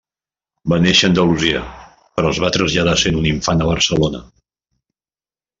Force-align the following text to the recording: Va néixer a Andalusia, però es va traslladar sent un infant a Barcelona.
Va 0.71 0.79
néixer 0.85 1.09
a 1.09 1.11
Andalusia, 1.11 1.61
però 2.17 2.33
es 2.37 2.41
va 2.45 2.51
traslladar 2.57 2.97
sent 3.05 3.21
un 3.23 3.31
infant 3.35 3.63
a 3.67 3.71
Barcelona. 3.73 4.27